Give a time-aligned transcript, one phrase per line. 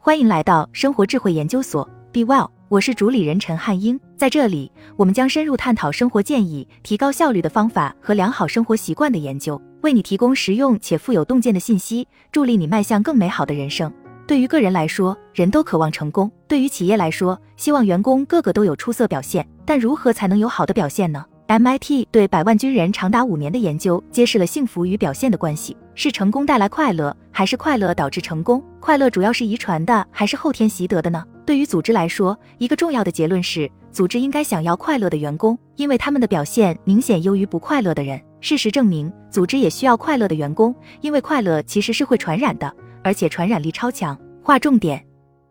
[0.00, 3.98] 欢迎来到生活智慧研究所，Be Well，我是主理人陈汉英。
[4.16, 13.92] 在这里，我们将深入探讨生活建议、提高效率的方法和良好生活习惯的研究，为你提供实用且富有洞见的信息，助力你迈向更美好的人生。
[14.24, 19.46] 对于个人来说，人都渴望成功；对于企业来说，希望员工个个都有出色表现。
[19.66, 28.62] 但如何才能有好的表现呢？MIT 对百万军人长达五年的研究揭示了幸福与表现的关系：是成功带来快乐，还是快乐导致成功？
[28.78, 31.24] 快乐主要是遗传的，还是后天习得的呢？
[31.44, 38.22] 对于组织来说，一个重要的结论是，组织应该想要快乐的员工，因为他们的表现明显优于不快乐的人。
[38.40, 44.16] 事实证明，组织也需要快乐的员工，因为快乐其实是会传染的，而且传染力超强。
[44.40, 45.04] 划重点：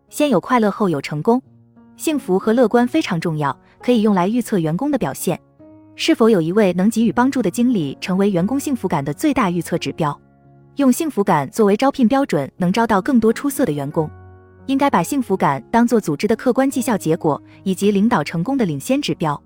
[0.08, 1.42] 先有快乐，后有成功。
[1.98, 5.38] 幸福和乐观非常重要，可以用来预测员工的表现。
[5.98, 10.18] 是否有一位能给予帮助的经理成为员工幸福感的最大预测指标？
[10.78, 14.08] 用幸福感作为招聘标准，能招到更多出色的员工。
[14.68, 19.42] 应该把幸福感当做组织的客观绩效结果以及领导成功的领先指标。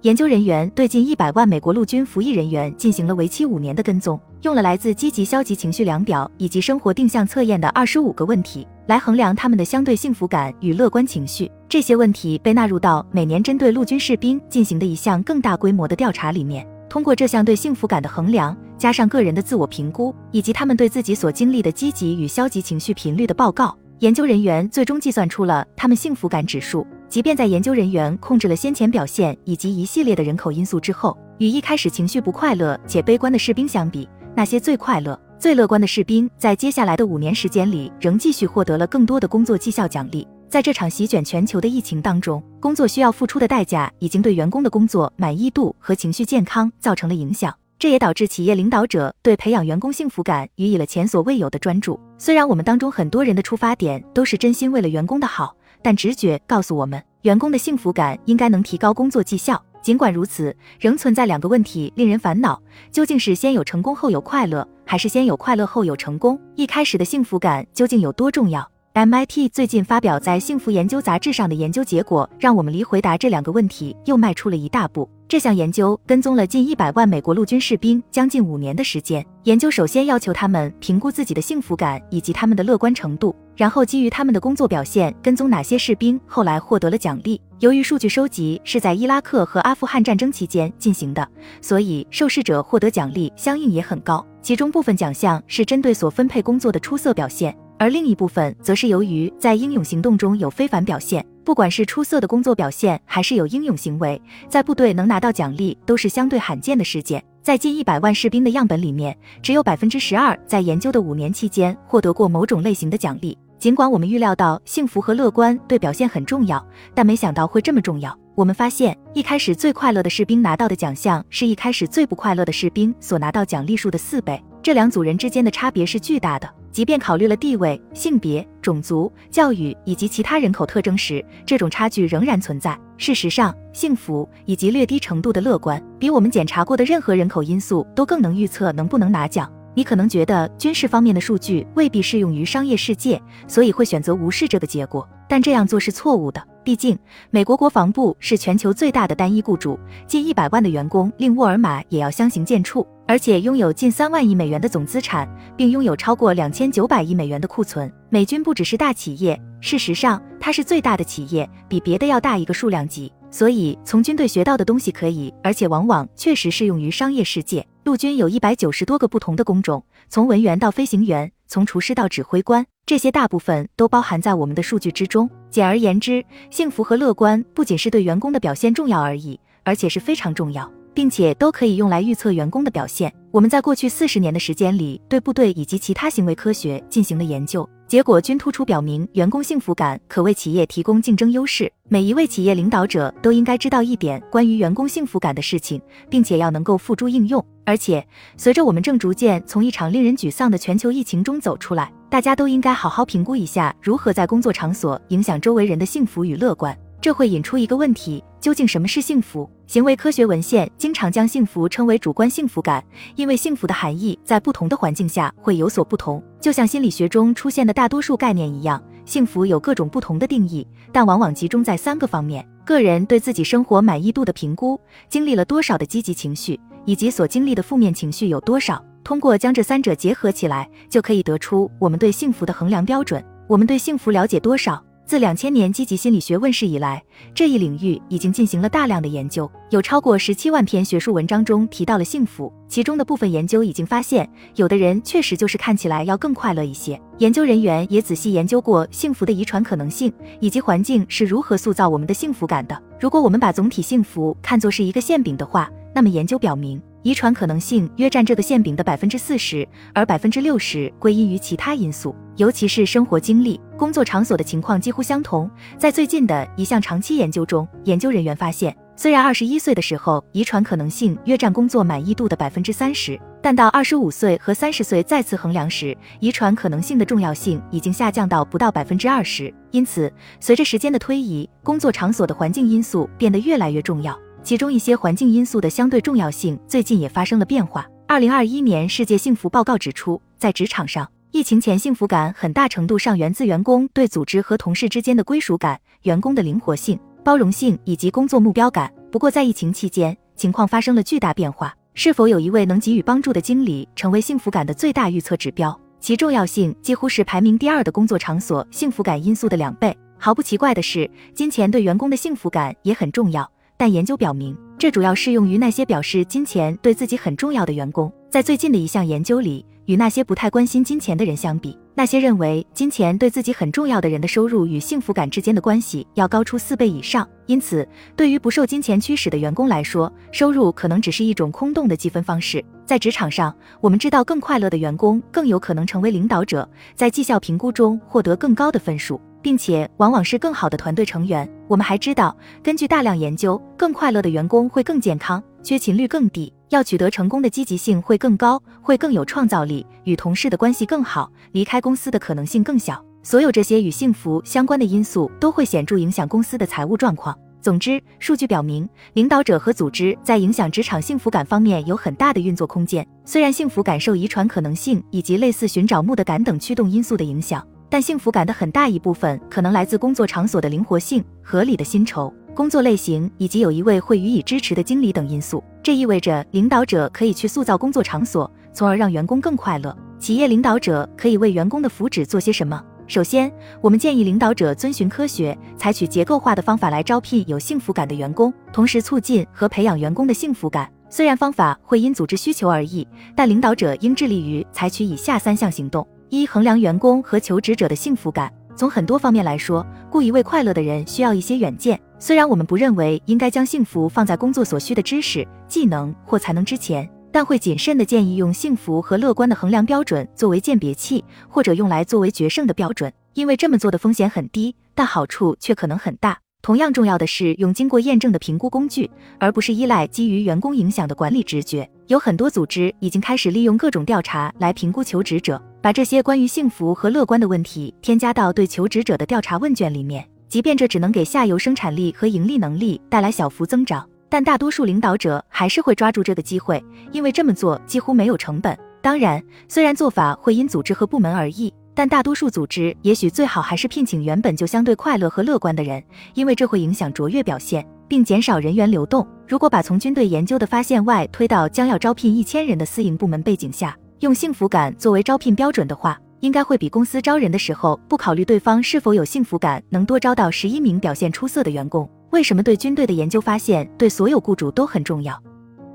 [0.00, 8.66] 研究人员对近一百万美国陆军服役人员进行了为期五年的跟踪，用了来自积极、消极情绪量表以及生活定向测验的二十五个问题。
[8.88, 16.66] 来衡量他们的相对幸福感与乐观情绪，这些问题被纳入到每年针对陆军士兵进行的一项更大规模的调查里面。
[16.88, 26.84] 通过这项对幸福感的衡量，加上个人的自我评估，以及他们对自己所经历的积极与消极情绪频率的报告，研究人员最终计算出了他们幸福感指数。
[27.08, 35.16] 即便在研究人员控制了先前表现以及一系列的人口因素之后，与一开始情绪不快乐且悲观的士兵相比，那些最快乐。
[35.38, 40.26] 最乐观的士兵在接下来的五年时间里，仍继续获得了更多的工作绩效奖励。
[40.48, 47.54] 在这场席卷全球的疫情当中，工作需要付出的代价已经对员工的工作满意度和情绪健康造成了影响。
[47.82, 51.98] 这也导致企业领导者对培养员工幸福感予以了前所未有的专注。
[52.16, 59.60] 虽然我们当中很多人的出发点都是真心为了员工的好，但直觉告诉我们，员工的幸福感应该能提高工作绩效。
[59.82, 62.62] 尽管如此，仍存在两个问题令人烦恼：
[62.92, 66.40] 究竟是先有成功后有快乐，还是先有快乐后有成功？
[66.54, 75.08] 一开始的幸福感究竟有多重要？MIT 最近发表在《幸福研究》杂志上的研究结果，让我们离回答这两个问题又迈出了一大步。
[75.26, 79.24] 这项研究跟踪了近一百万美国陆军士兵将近五年的时间。
[79.44, 87.40] 研究首先要求他们评估自己的幸福感以及他们的乐观程度，然后基于他们的工作表现，跟踪哪些士兵后来获得了奖励。
[87.60, 91.26] 由于数据收集是在伊拉克和阿富汗战争期间进行的，
[91.62, 94.22] 所以受试者获得奖励相应也很高。
[94.42, 101.24] 其中部分奖项是针对所分配工作的出色表现，而另一部分则是由于在英勇行动中有非凡表现。
[101.44, 107.22] 不管是出色的工作表现，还是有英勇行为，在部队能拿到奖励都是相对罕见的事件。
[107.42, 113.36] 在近一百万士兵的样本里面，只有百分之十二在研究的五年期间获得过某种类型的奖励。
[113.58, 118.16] 尽管我们预料到幸福和乐观对表现很重要，但没想到会这么重要。
[118.36, 124.40] 我们发现，一开始最快乐的士兵拿到的奖项，是一开始最不快乐的士兵所拿到奖励数的四倍。
[124.62, 126.48] 这两组人之间的差别是巨大的。
[126.72, 132.76] 即便考虑了地位、性别、种族、教育以及其他人口特征时，这种差距仍然存在。
[132.96, 139.52] 事实上，幸福以及略低程度的乐观，比我们检查过的任何人口因素都更能预测能不能拿奖。
[139.74, 145.08] 你可能觉得军事方面的数据未必适用于商业世界，所以会选择无视这个结果。
[145.28, 146.42] 但这样做是错误的。
[146.64, 146.96] 毕竟，
[147.30, 157.92] 美国国防部是全球最大的单一雇主，近一百万的员工令沃尔玛也要相形见绌，而且拥有近三万亿美元的总资产，并拥有超过两千九百亿美元的库存。
[158.10, 163.12] 美军不只是大企业，事实上，它是最大的企业，比别的要大一个数量级。
[163.28, 167.66] 所以，从军队学到的东西可以，而且往往确实适用于商业世界。
[167.84, 172.64] 陆军有一百九十多个不同的工种，从文员到飞行员，从厨师到指挥官。
[172.86, 175.28] 这些大部分都包含在我们的数据之中。
[175.50, 183.12] 简而言之，幸福和乐观不仅是对员工的表现重要而已，而且是非常重要，并且都可以用来预测员工的表现。
[183.30, 191.70] 我们在过去四十年的时间里，对部队以及其他行为科学进行了研究，结果均突出表明，员工幸福感可为企业提供竞争优势。
[191.90, 195.78] 每一位企业领导者都应该知道一点关于员工幸福感的事情，
[196.08, 197.44] 并且要能够付诸应用。
[197.66, 198.02] 而且，
[198.38, 201.92] 随着我们正逐渐从一场令人沮丧的全球疫情中走出来。
[202.08, 206.74] 大家都应该好好评估一下，如何在工作场所影响周围人的幸福与乐观。
[207.02, 209.50] 这会引出一个问题：究竟什么是幸福？
[209.66, 212.82] 行为科学文献经常将幸福称为主观幸福感，
[213.16, 216.22] 因为幸福的含义在不同的环境下会有所不同。
[216.40, 228.80] 就像心理学中出现的大多数概念一样，幸福有各种不同的定义，但往往集中在三个方面：个人对自己生活满意度的评估，经历了多少的积极情绪，以及所经历的负面情绪有多少。
[229.02, 233.20] 通过将这三者结合起来，就可以得出我们对幸福的衡量标准。
[233.48, 234.80] 我们对幸福了解多少？
[235.12, 237.04] 自两千年积极心理学问世以来，
[237.34, 242.50] 这一领域已经进行了大量的研究，有超过十七万篇学术文章中提到了幸福。
[242.66, 246.98] 其中的部分研究已经发现，有的人确实就是看起来要更快乐一些。
[247.18, 250.10] 研究人员也仔细研究过幸福的遗传可能性，
[250.40, 252.82] 以及环境是如何塑造我们的幸福感的。
[252.98, 256.80] 如果我们把总体幸福看作是一个馅饼的话，那么研究表明。
[257.02, 265.50] 遗传可能性约占这个馅饼的百分之四十，而百分之六十归因于其他因素，尤其是生活经历、工作场所的情况几乎相同。
[265.76, 279.52] 在最近的一项长期研究中，研究人员发现，虽然二十一岁的时候遗传可能性约占工作满意度的百分之三十，但到二十五岁和三十岁再次衡量时，遗传可能性的重要性已经下降到不到百分之二十。
[279.72, 284.16] 因此，随着时间的推移，工作场所的环境因素变得越来越重要。
[284.44, 287.86] 其中一些环境因素的相对重要性最近也发生了变化。
[288.08, 298.92] 二零二一年世界幸福报告指出，在职场上，疫情前幸福感很大程度上源自员工对组织和同事之间的归属感、员工的灵活性、包容性以及工作目标感。
[299.12, 301.74] 不过，在疫情期间，情况发生了巨大变化。
[301.94, 305.78] 是否有一位能给予帮助的经理，成为幸福感的最大预测指标？
[306.00, 309.96] 其重要性几乎是排名第二的工作场所幸福感因素的两倍。
[310.18, 313.48] 毫不奇怪的是，金钱对员工的幸福感也很重要。
[313.76, 318.12] 但研究表明，这主要适用于那些表示金钱对自己很重要的员工。
[318.30, 327.28] 在最近的一项研究里，与那些不太关心金钱的人相比，那些认为金钱对自己很重要的人的收入与幸福感之间的关系要高出四倍以上。
[327.46, 327.86] 因此，
[328.16, 332.64] 对于不受金钱驱使的员工来说，收入可能只是一种空洞的积分方式。
[332.86, 339.20] 在职场上，我们知道更快乐的员工更有可能成为领导者，在绩效评估中获得更高的分数。
[339.42, 341.48] 并且往往是更好的团队成员。
[341.68, 353.04] 我们还知道，根据大量研究，更快乐的员工会更健康，缺勤率更低，要取得成功的积极性会更高，会更有创造力，与同事的关系更好，离开公司的可能性更小。
[353.22, 357.36] 所有这些与幸福相关的因素都会显著影响公司的财务状况。
[357.60, 363.06] 总之，数据表明，领导者和组织在影响职场幸福感方面有很大的运作空间。
[363.24, 367.64] 虽然幸福感受遗传可能性以及类似寻找目的感等驱动因素的影响。
[367.92, 375.62] 但幸福感的很大一部分可能来自工作场所的灵活性、合理的薪酬、工作类型以及有一位会予以支持的经理等因素。
[375.82, 379.94] 这意味着领导者可以去塑造工作场所，从而让员工更快乐。
[380.18, 382.82] 企业领导者可以为员工的福祉做些什么？
[383.06, 383.52] 首先，
[383.82, 390.90] 我们建议领导者遵循科学，采取结构化的方法来招聘有幸福感的员工，同时促进和培养员工的幸福感。
[391.10, 393.06] 虽然方法会因组织需求而异，
[393.36, 396.08] 但领导者应致力于采取以下三项行动。
[396.32, 398.50] 一、衡量员工和求职者的幸福感。
[398.74, 402.00] 从很多方面来说，雇一位快乐的人需要一些远见。
[402.18, 416.38] 虽然我们不认为应该将幸福放在工作所需的知识、技能或才能之前，但会谨慎地建议用幸福和乐观的衡量标准作为鉴别器，或者用来作为决胜的标准，因为这么做的风险很低，但好处却可能很大。
[416.62, 419.10] 同样重要的是用经过验证的评估工具，
[419.40, 421.88] 而不是依赖基于员工影响的管理直觉。
[422.06, 430.24] 有很多组织已经开始利用各种调查来评估求职者，把这些关于幸福和乐观的问题添加到对求职者的调查问卷里面。
[430.48, 436.80] 即便这只能给下游生产力和盈利能力带来小幅增长，但大多数领导者还是会抓住这个机会，
[437.10, 438.78] 因为这么做几乎没有成本。
[439.00, 441.74] 当然，虽然做法会因组织和部门而异。
[441.94, 446.02] 但大多数组织也许最好还是聘请原本就相对快乐和乐观的人，
[446.34, 449.26] 因为这会影响卓越表现，并减少人员流动。
[449.46, 462.08] 如果把从军队研究的发现外推到将要招聘一千人的私营部门背景下，用幸福感作为招聘标准的话，应该会比公司招人的时候不考虑对方是否有幸福感能多招到十一名表现出色的员工。
[462.30, 465.38] 为什么对军队的研究发现对所有雇主都很重要？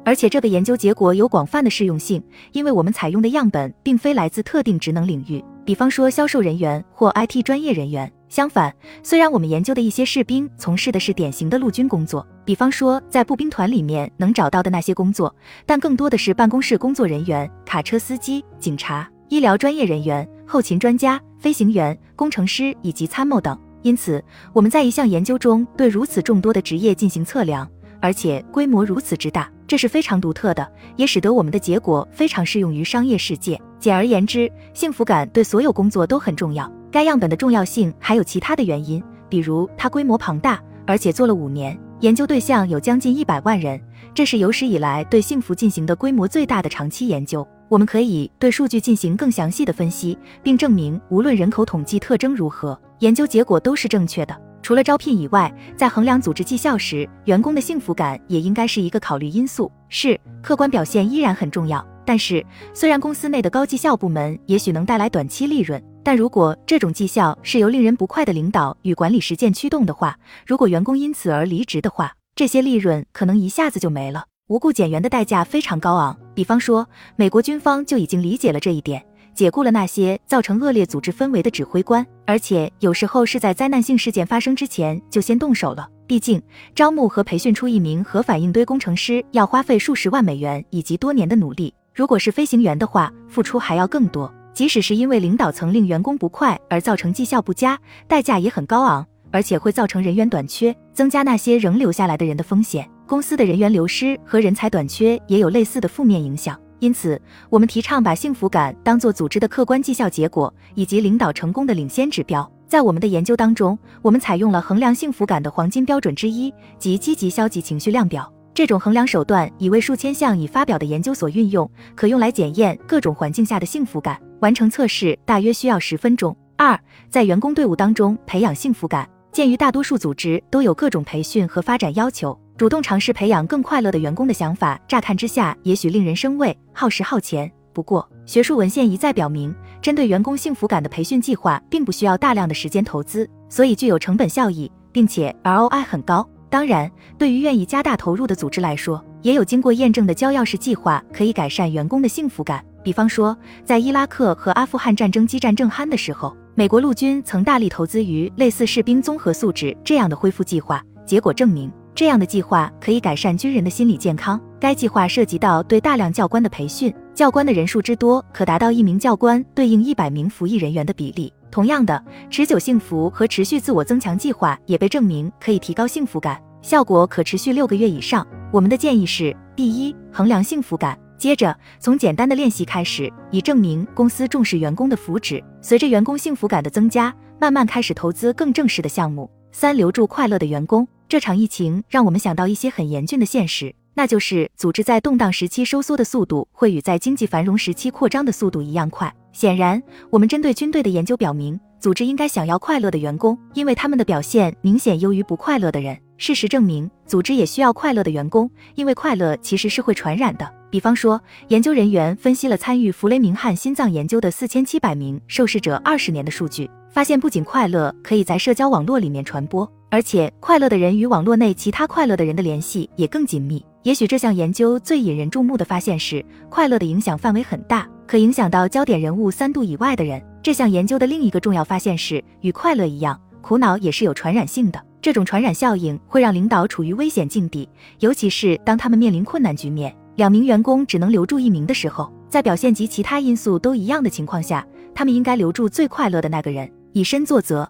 [0.05, 5.43] 而且这个研究结果有广泛的适用性，因为我们采用的样本并非来自特定职能领域。
[5.67, 8.09] 比方说销售人员或 IT 专业人员。
[8.29, 23.59] 相反，虽然我们研究的一些士兵从事的是典型的陆军工作，比方说在步兵团里面能找到的那些工作，但更多的是办公室工作人员、卡车司机、警察、医疗专业人员、后勤专家、飞行员、工程师以及参谋等。
[23.81, 27.69] 因此，我们在一项研究中对如此众多的职业进行测量，
[27.99, 29.51] 而且规模如此之大。
[29.67, 33.59] 这是非常独特的，也使得我们的结果非常适用于商业世界。
[33.79, 36.71] 简而言之，幸福感对所有工作都很重要。
[36.91, 43.79] 该样本的重要性还有其他的原因，比如它规模庞大，而且做了五年，研究对象有将近一百万人，
[44.13, 47.47] 这是有史以来对幸福进行的规模最大的长期研究。
[47.69, 54.35] 我们可以对数据进行更详细的分析，并证明无论人口统计特征如何，研究结果都是正确的。
[54.63, 59.71] 除了招聘以外，在衡量组织绩效时，员工的幸福感也应该是一个考虑因素。
[59.89, 62.41] 是，客观表现依然很重要，但是，
[62.73, 74.23] 虽然公司内的高绩效部门也许能带来短期利润，但如果这种绩效是由令人不快的领导与管理实践驱动的话，如果员工因此而离职的话，这些利润可能一下子就没了。
[74.47, 76.17] 无故减员的代价非常高昂。
[76.33, 76.87] 比方说，
[77.17, 85.89] 美国军方就已经理解了这一点，解雇了那些造成恶劣组织氛围的指挥官，而且有时候是在灾难性事件发生之前就先动手了。
[86.07, 86.41] 毕竟，
[86.73, 91.73] 招募和培训出一名核反应堆工程师要花费数十万美元以及多年的努力。
[91.97, 94.31] 如果是飞行员的话，付出还要更多。
[94.53, 97.75] 即使是因为领导层令员工不快而造成绩效不佳，
[98.07, 102.87] 代价也很高昂，而且会造成人员短缺，增加那些仍留下来的人的风险。
[103.07, 106.55] 公司的人员流失和人才短缺也有类似的负面影响。
[106.77, 112.47] 因此，我们提倡把幸福感当做组织的客观绩效结果以及领导成功的领先指标。
[112.67, 118.31] 在我们的研究当中，我们采用了衡量幸福感的黄金标准之一，即积极消极情绪量表。
[118.57, 124.19] 这种衡量手段已为数千项已发表的研究所运用，可用来检验各种环境下的幸福感。
[124.39, 126.35] 完成测试大约需要十分钟。
[126.55, 126.75] 二，
[127.07, 129.07] 在员工队伍当中培养幸福感。
[129.31, 137.51] 鉴于大多数组织都有各种培训和发展要求，主动尝试培养更快乐的员工的想法，乍看之下也许令人生畏，耗时耗钱。
[137.73, 146.27] 不过，学术文献一再表明，针对员工幸福感的培训计划并不需要大量的时间投资，所以具有成本效益，并且 ROI 很高。
[146.49, 152.63] 当然，对于愿意加大投入的组织来说，也有经过验证的交钥匙计划可以改善员工的幸福感。
[152.83, 160.81] 比方说，在伊拉克和阿富汗战争激战正酣的时候，美国陆军曾大力投资于类似士兵综合素质这样的恢复计划。
[161.05, 164.39] 结果证明，这样的计划可以改善军人的心理健康。
[164.59, 171.31] 该计划涉及到对大量教官的培训，教官的人数之多可达到一名教官对应一百名服役人员的比例。
[171.49, 178.25] 同样的，持久幸福和持续自我增强计划也被证明可以提高幸福感，效果可持续六个月以上。
[178.51, 185.43] 我们的建议是：第一，衡量幸福感；接着从简单的练习开始，以证明公司重视员工的福祉。
[185.61, 189.29] 随着员工幸福感的增加，慢慢开始投资更正式的项目。
[189.51, 190.87] 三，留住快乐的员工。
[191.09, 199.13] 这场疫情让我们想到一些很严峻的现实，那就是组织在动荡时期收缩的速度会与在经济繁荣时期扩张的速度一样快。
[199.37, 199.79] 显然，
[200.09, 205.95] 我们针对军队的研究表明，组织应该想要快乐的员工，因为他们的表现明显优于不快乐的人。
[206.17, 210.53] 事实证明，组织也需要快乐的员工，因为快乐其实是会传染的。
[210.71, 223.63] 比方说，研究人员分析了参与弗雷明汉心脏研究的四千七百名受试者二十年的数据，发现不仅快乐可以在社交网络里面传播，而且快乐的人与网络内其他快乐的人的联系也更紧密。
[223.83, 227.87] 也许这项研究最引人注目的发现是，快乐的影响范围很大。
[228.07, 230.23] 可影响到焦点人物三度以外的人。
[230.41, 234.81] 这项研究的另一个重要发现是，与快乐一样，苦恼也是有传染性的。
[235.01, 237.67] 这种传染效应会让领导处于危险境地，
[237.99, 247.69] 尤其是当他们面临困难局面，两名员工只能留住一名的时候，在表现及其他因素都一样的情况下，他们应该留住最快乐的那个人，以身作则。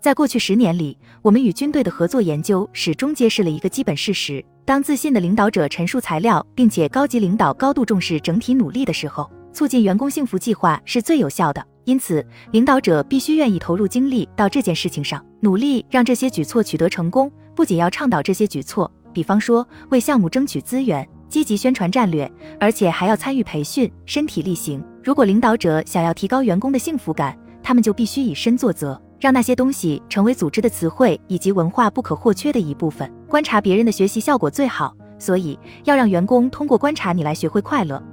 [0.00, 9.30] 在过去十年里，我们与军队的合作研究始终揭示了一个基本事实：当自信的领导者陈述材料，并且高级领导高度重视整体努力的时候。
[9.52, 17.30] 促进员工幸福计划是最有效的，因此领导者必须愿意投入精力到这件事情上，努力让这些举措取得成功。
[17.54, 24.82] 不仅要倡导这些举措，比方说为项目争取资源、积极宣传战略，而且还要参与培训、身体力行。
[25.04, 33.12] 如果领导者想要提高员工的幸福感，他们就必须以身作则，让那些东西成为组织的词汇以及文化不可或缺的一部分。
[33.28, 38.02] 观察别人的学习效果最好，所以要让员工通过观察你来学会快乐。